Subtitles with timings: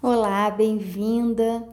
[0.00, 1.68] Olá, bem-vinda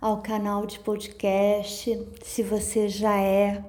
[0.00, 2.00] ao canal de podcast.
[2.22, 3.64] Se você já é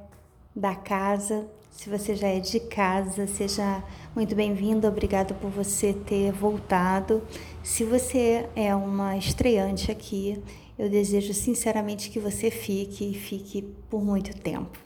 [0.55, 3.83] da casa, se você já é de casa, seja
[4.15, 4.87] muito bem-vindo.
[4.87, 7.23] Obrigada por você ter voltado.
[7.63, 10.39] Se você é uma estreante aqui,
[10.77, 14.77] eu desejo sinceramente que você fique e fique por muito tempo.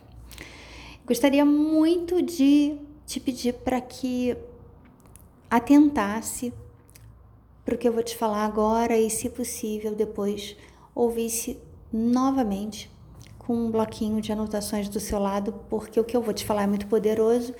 [1.05, 4.37] Gostaria muito de te pedir para que
[5.49, 6.53] atentasse
[7.65, 10.55] para o que eu vou te falar agora e, se possível, depois
[10.93, 11.59] ouvisse
[11.91, 12.89] novamente
[13.39, 16.63] com um bloquinho de anotações do seu lado, porque o que eu vou te falar
[16.63, 17.53] é muito poderoso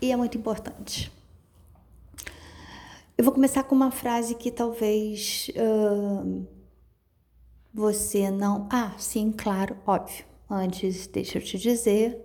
[0.00, 1.12] e é muito importante.
[3.16, 6.46] Eu vou começar com uma frase que talvez uh,
[7.72, 8.68] você não.
[8.70, 10.24] Ah, sim, claro, óbvio.
[10.50, 12.20] Antes, deixa eu te dizer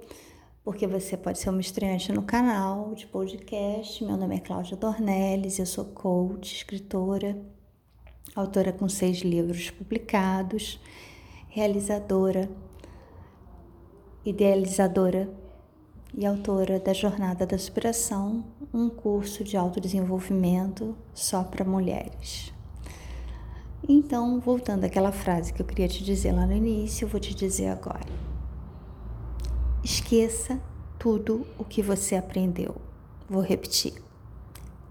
[0.68, 4.04] porque você pode ser uma estreante no canal de podcast.
[4.04, 7.42] Meu nome é Cláudia Dornelles, eu sou coach, escritora,
[8.36, 10.78] autora com seis livros publicados,
[11.48, 12.50] realizadora,
[14.26, 15.34] idealizadora
[16.14, 22.54] e autora da Jornada da Superação, um curso de autodesenvolvimento só para mulheres.
[23.88, 27.34] Então, voltando àquela frase que eu queria te dizer lá no início, eu vou te
[27.34, 28.37] dizer agora.
[29.84, 30.62] Esqueça
[30.98, 32.76] tudo o que você aprendeu.
[33.30, 33.94] Vou repetir.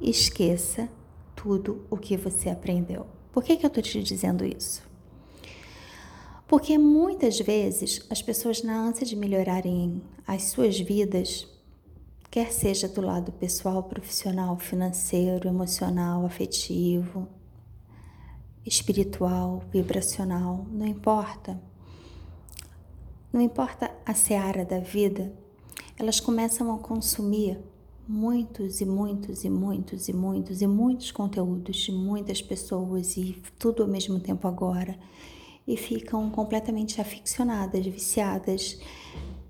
[0.01, 0.89] Esqueça
[1.35, 3.07] tudo o que você aprendeu.
[3.33, 4.83] Por que, que eu estou te dizendo isso?
[6.47, 11.47] Porque muitas vezes as pessoas, na ânsia de melhorarem as suas vidas,
[12.31, 17.29] quer seja do lado pessoal, profissional, financeiro, emocional, afetivo,
[18.65, 21.61] espiritual, vibracional, não importa
[23.37, 25.31] não importa a seara da vida,
[25.99, 27.61] elas começam a consumir
[28.09, 33.83] muitos e muitos e muitos e muitos e muitos conteúdos de muitas pessoas e tudo
[33.83, 34.99] ao mesmo tempo agora
[35.67, 38.81] e ficam completamente aficionadas, viciadas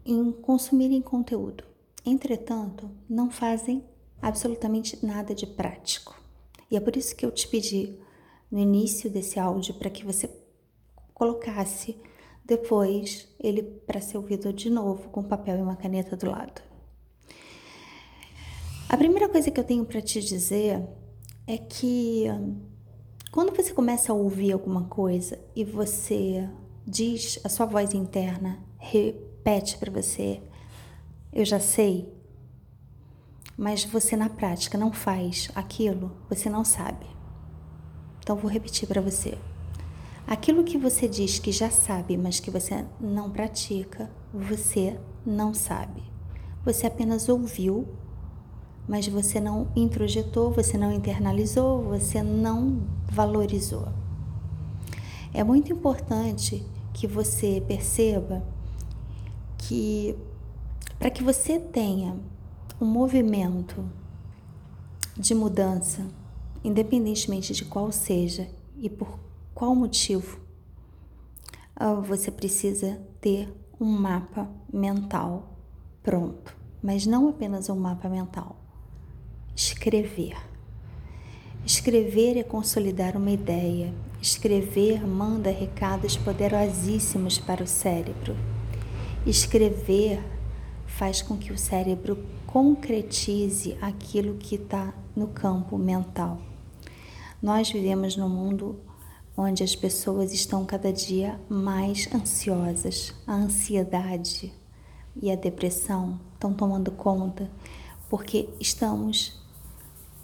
[0.05, 1.63] em consumirem conteúdo.
[2.05, 3.85] Entretanto, não fazem
[4.21, 6.21] absolutamente nada de prático.
[6.69, 7.97] E é por isso que eu te pedi
[8.51, 10.29] no início desse áudio para que você
[11.15, 11.97] colocasse
[12.47, 16.63] depois ele para ser ouvido de novo com papel e uma caneta do lado.
[18.89, 20.81] A primeira coisa que eu tenho para te dizer
[21.45, 22.27] é que
[23.33, 26.49] quando você começa a ouvir alguma coisa e você
[26.87, 30.41] diz, a sua voz interna repete para você,
[31.33, 32.15] eu já sei,
[33.57, 37.07] mas você na prática não faz aquilo, você não sabe.
[38.21, 39.37] Então vou repetir para você.
[40.27, 46.03] Aquilo que você diz que já sabe, mas que você não pratica, você não sabe.
[46.65, 47.87] Você apenas ouviu,
[48.89, 53.87] mas você não introjetou, você não internalizou, você não valorizou.
[55.33, 58.43] É muito importante que você perceba
[59.59, 60.17] que
[60.99, 62.17] para que você tenha
[62.81, 63.85] um movimento
[65.17, 66.05] de mudança,
[66.65, 69.21] independentemente de qual seja e por
[69.57, 70.39] qual motivo?
[71.75, 73.49] Ah, você precisa ter
[73.81, 75.57] um mapa mental
[76.03, 78.55] pronto, mas não apenas um mapa mental.
[79.55, 80.37] Escrever.
[81.65, 83.95] Escrever é consolidar uma ideia.
[84.21, 88.37] Escrever manda recados poderosíssimos para o cérebro.
[89.25, 90.23] Escrever
[90.85, 96.43] faz com que o cérebro concretize aquilo que está no campo mental.
[97.41, 98.81] Nós vivemos num mundo
[99.37, 103.13] onde as pessoas estão cada dia mais ansiosas.
[103.27, 104.53] A ansiedade
[105.21, 107.51] e a depressão estão tomando conta
[108.09, 109.39] porque estamos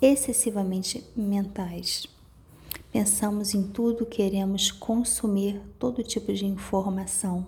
[0.00, 2.06] excessivamente mentais.
[2.90, 7.46] Pensamos em tudo, queremos consumir todo tipo de informação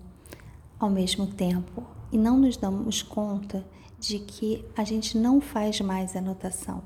[0.78, 3.64] ao mesmo tempo e não nos damos conta
[3.98, 6.82] de que a gente não faz mais anotação.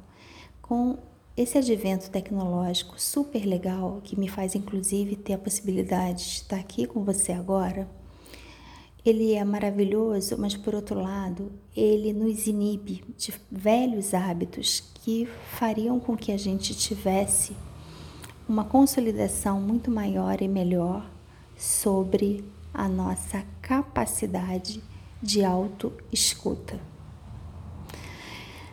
[0.63, 0.99] Com
[1.41, 6.85] esse advento tecnológico super legal, que me faz inclusive ter a possibilidade de estar aqui
[6.85, 7.89] com você agora,
[9.07, 16.01] ele é maravilhoso, mas por outro lado, ele nos inibe de velhos hábitos que fariam
[16.01, 17.57] com que a gente tivesse
[18.49, 21.09] uma consolidação muito maior e melhor
[21.57, 22.45] sobre
[22.75, 24.83] a nossa capacidade
[25.23, 26.98] de autoescuta.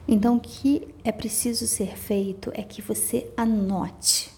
[0.08, 4.32] Então, o que é preciso ser feito é que você anote.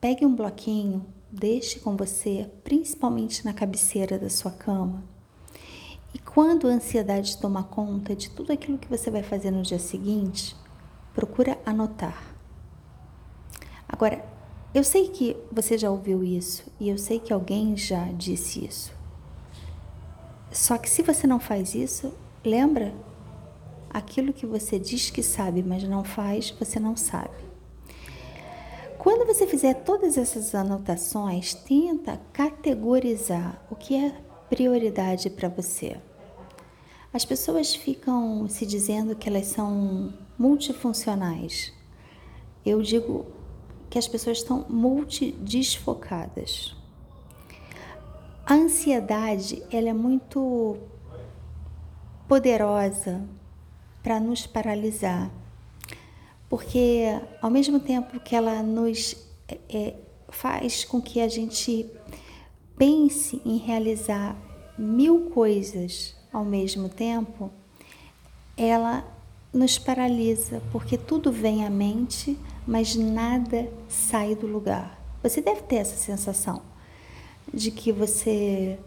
[0.00, 5.04] Pegue um bloquinho, deixe com você, principalmente na cabeceira da sua cama.
[6.14, 9.78] E quando a ansiedade toma conta de tudo aquilo que você vai fazer no dia
[9.78, 10.56] seguinte,
[11.14, 12.34] procura anotar.
[13.88, 14.24] Agora,
[14.72, 18.92] Eu sei que você já ouviu isso e eu sei que alguém já disse isso.
[20.52, 22.14] Só que se você não faz isso,
[22.44, 22.94] lembra?
[23.92, 27.50] Aquilo que você diz que sabe, mas não faz, você não sabe.
[28.96, 34.14] Quando você fizer todas essas anotações, tenta categorizar o que é
[34.48, 35.96] prioridade para você.
[37.12, 41.72] As pessoas ficam se dizendo que elas são multifuncionais.
[42.64, 43.26] Eu digo
[43.88, 46.76] que as pessoas estão multidisfocadas.
[48.46, 50.76] A ansiedade, ela é muito
[52.28, 53.28] poderosa
[54.02, 55.30] para nos paralisar,
[56.48, 57.04] porque
[57.40, 59.16] ao mesmo tempo que ela nos
[59.68, 59.94] é,
[60.28, 61.86] faz com que a gente
[62.76, 64.36] pense em realizar
[64.78, 67.50] mil coisas ao mesmo tempo,
[68.56, 69.04] ela
[69.52, 74.98] nos paralisa, porque tudo vem à mente, mas nada sai do lugar.
[75.22, 76.62] Você deve ter essa sensação
[77.52, 78.78] de que você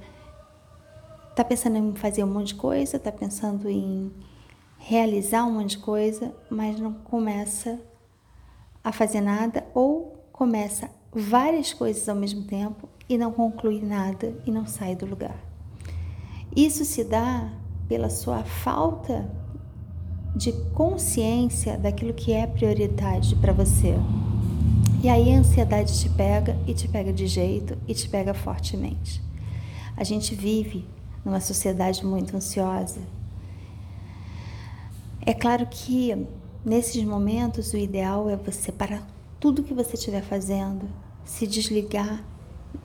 [1.30, 4.12] está pensando em fazer um monte de coisa, está pensando em
[4.86, 7.80] realizar um monte de coisa, mas não começa
[8.84, 14.52] a fazer nada ou começa várias coisas ao mesmo tempo e não conclui nada e
[14.52, 15.38] não sai do lugar.
[16.54, 17.50] Isso se dá
[17.88, 19.32] pela sua falta
[20.36, 23.96] de consciência daquilo que é prioridade para você.
[25.02, 29.22] E aí a ansiedade te pega e te pega de jeito e te pega fortemente.
[29.96, 30.86] A gente vive
[31.24, 33.00] numa sociedade muito ansiosa.
[35.26, 36.12] É claro que
[36.66, 39.08] nesses momentos o ideal é você parar
[39.40, 40.90] tudo que você estiver fazendo,
[41.24, 42.26] se desligar,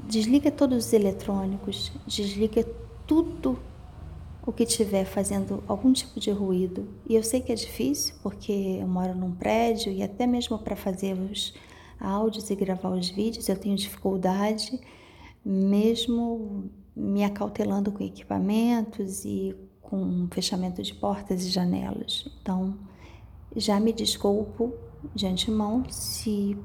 [0.09, 2.65] desliga todos os eletrônicos, desliga
[3.09, 3.59] tudo
[4.47, 6.89] o que estiver fazendo algum tipo de ruído.
[7.09, 10.77] E eu sei que é difícil, porque eu moro num prédio e até mesmo para
[10.77, 11.53] fazer os
[11.99, 14.81] áudios e gravar os vídeos eu tenho dificuldade,
[15.45, 19.57] mesmo me acautelando com equipamentos e
[19.89, 22.29] com fechamento de portas e janelas.
[22.41, 22.77] Então,
[23.57, 24.73] já me desculpo
[25.15, 26.57] de antemão se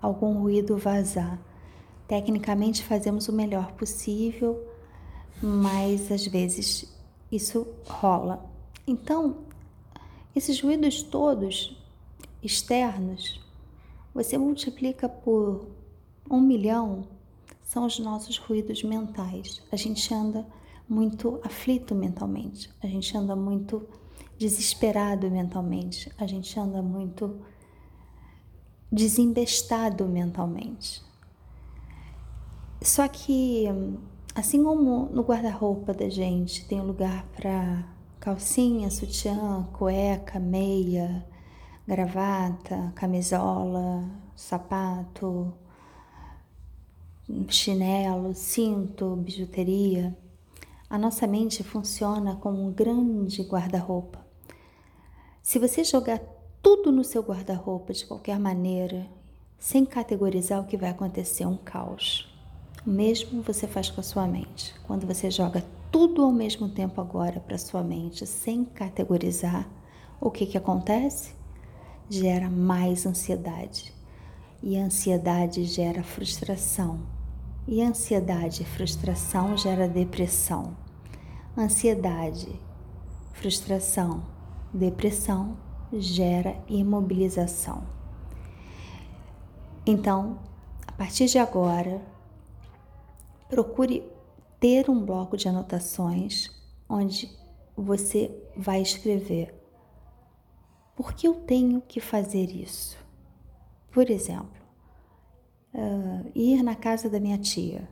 [0.00, 1.38] algum ruído vazar.
[2.06, 4.70] Tecnicamente fazemos o melhor possível
[5.42, 6.92] mas às vezes
[7.30, 8.44] isso rola.
[8.86, 9.38] Então,
[10.34, 11.76] esses ruídos todos
[12.42, 13.40] externos,
[14.14, 15.68] você multiplica por
[16.30, 17.06] um milhão,
[17.62, 19.62] são os nossos ruídos mentais.
[19.70, 20.46] A gente anda
[20.90, 23.88] muito aflito mentalmente, a gente anda muito
[24.36, 27.40] desesperado mentalmente, a gente anda muito
[28.92, 31.02] desembestado mentalmente.
[32.82, 33.66] Só que
[34.32, 37.84] Assim como no guarda-roupa da gente tem lugar para
[38.20, 41.26] calcinha, sutiã, cueca, meia,
[41.84, 45.52] gravata, camisola, sapato,
[47.48, 50.16] chinelo, cinto, bijuteria,
[50.90, 54.26] a nossa mente funciona como um grande guarda-roupa.
[55.40, 56.20] Se você jogar
[56.60, 59.06] tudo no seu guarda-roupa de qualquer maneira,
[59.56, 62.28] sem categorizar o que vai acontecer, é um caos.
[62.84, 64.74] O mesmo você faz com a sua mente.
[64.84, 69.70] Quando você joga tudo ao mesmo tempo agora para sua mente, sem categorizar,
[70.20, 71.34] o que, que acontece?
[72.08, 73.92] Gera mais ansiedade.
[74.60, 77.19] E a ansiedade gera frustração.
[77.70, 80.76] E ansiedade e frustração gera depressão.
[81.56, 82.60] Ansiedade,
[83.32, 84.22] frustração,
[84.74, 85.56] depressão
[85.90, 87.82] gera imobilização.
[89.86, 90.38] Então,
[90.86, 92.02] a partir de agora,
[93.50, 94.08] Procure
[94.60, 96.48] ter um bloco de anotações
[96.88, 97.28] onde
[97.76, 99.52] você vai escrever
[100.94, 102.96] por que eu tenho que fazer isso.
[103.90, 104.59] Por exemplo,
[105.74, 107.88] uh, ir na casa da minha tia.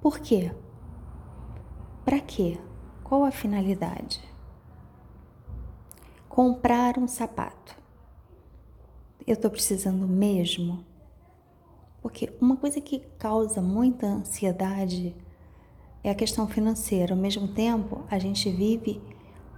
[0.00, 0.52] Por quê?
[2.04, 2.58] Para quê?
[3.02, 4.20] Qual a finalidade?
[6.28, 7.76] Comprar um sapato.
[9.26, 10.84] Eu estou precisando mesmo?
[12.02, 15.16] Porque uma coisa que causa muita ansiedade
[16.02, 17.14] é a questão financeira.
[17.14, 19.00] Ao mesmo tempo, a gente vive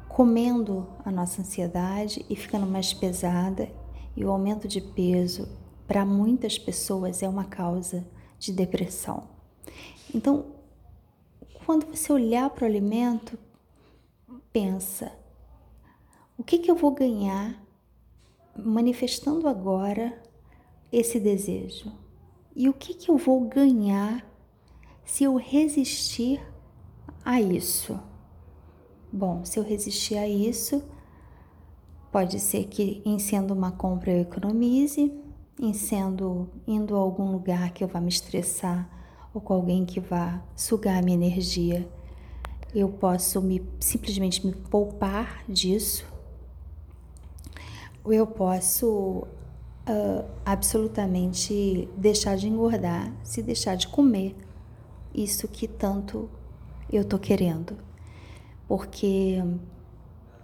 [0.09, 3.69] comendo a nossa ansiedade e ficando mais pesada,
[4.17, 5.49] e o aumento de peso,
[5.87, 8.07] para muitas pessoas, é uma causa
[8.39, 9.29] de depressão.
[10.15, 10.47] Então,
[11.65, 13.39] quando você olhar para o alimento,
[14.53, 15.13] pensa:
[16.37, 17.63] o que, que eu vou ganhar
[18.57, 20.21] manifestando agora
[20.93, 21.93] esse desejo?
[22.55, 24.25] E o que, que eu vou ganhar
[25.05, 26.41] se eu resistir
[27.25, 27.99] a isso?
[29.13, 30.83] Bom, se eu resistir a isso,
[32.11, 35.13] pode ser que em sendo uma compra eu economize,
[35.61, 38.89] em sendo indo a algum lugar que eu vá me estressar
[39.33, 41.89] ou com alguém que vá sugar a minha energia.
[42.75, 46.07] Eu posso me simplesmente me poupar disso.
[48.05, 49.27] Ou eu posso
[49.89, 54.37] uh, absolutamente deixar de engordar, se deixar de comer
[55.15, 56.29] isso que tanto
[56.93, 57.77] eu tô querendo.
[58.69, 59.43] Porque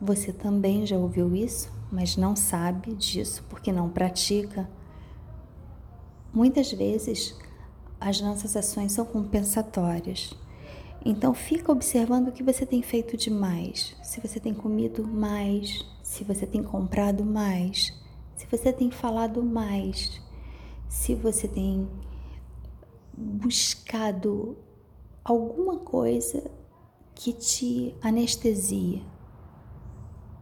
[0.01, 4.69] você também já ouviu isso, mas não sabe disso porque não pratica.
[6.33, 7.39] Muitas vezes
[8.01, 10.35] as nossas ações são compensatórias.
[11.05, 13.95] Então fica observando o que você tem feito demais.
[14.03, 17.93] Se você tem comido mais, se você tem comprado mais,
[18.35, 20.21] se você tem falado mais,
[20.89, 21.89] se você tem
[23.17, 24.57] buscado
[25.25, 26.51] alguma coisa
[27.15, 29.03] que te anestesia,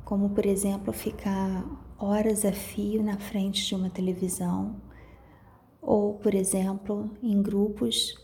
[0.04, 1.64] como por exemplo ficar
[1.98, 4.76] horas a fio na frente de uma televisão,
[5.80, 8.14] ou por exemplo em grupos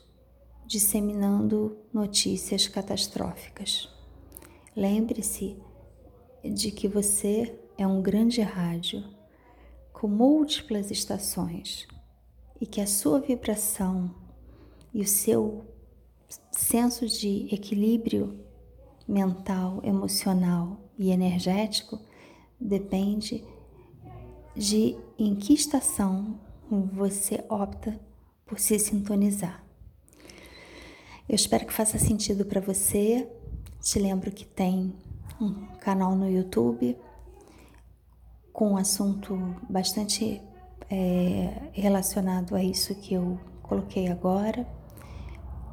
[0.67, 3.89] disseminando notícias catastróficas.
[4.75, 5.57] Lembre-se
[6.45, 9.03] de que você é um grande rádio
[9.93, 11.87] com múltiplas estações
[12.61, 14.15] e que a sua vibração
[14.93, 15.65] e o seu
[16.51, 18.41] senso de equilíbrio
[19.07, 22.01] mental, emocional e energético
[22.61, 23.45] depende
[24.55, 27.99] de em que estação você opta
[28.45, 29.65] por se sintonizar.
[31.29, 33.29] Eu espero que faça sentido para você.
[33.81, 34.95] Te lembro que tem
[35.41, 36.97] um canal no YouTube
[38.53, 39.37] com um assunto
[39.69, 40.41] bastante
[40.91, 44.67] é, relacionado a isso que eu coloquei agora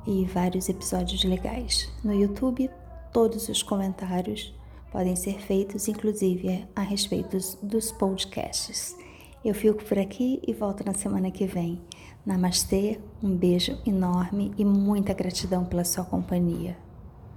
[0.06, 1.90] e vários episódios legais.
[2.04, 2.70] No YouTube,
[3.12, 4.54] todos os comentários
[4.92, 8.96] podem ser feitos, inclusive a respeito dos podcasts.
[9.44, 11.82] Eu fico por aqui e volto na semana que vem.
[12.26, 16.78] Namastê, um beijo enorme e muita gratidão pela sua companhia.